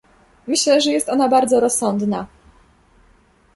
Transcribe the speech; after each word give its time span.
Myślę, 0.47 0.81
że 0.81 0.91
jest 0.91 1.09
ona 1.09 1.29
bardzo 1.29 1.59
rozsądna 1.59 2.27